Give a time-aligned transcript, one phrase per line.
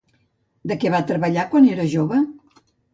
[0.71, 2.27] De què va treballar quan era jove?